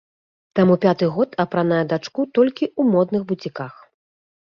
Таму 0.59 0.77
пяты 0.85 1.09
год 1.17 1.35
апранае 1.43 1.81
дачку 1.91 2.25
толькі 2.39 2.65
ў 2.79 2.95
модных 2.95 3.21
буціках. 3.33 3.73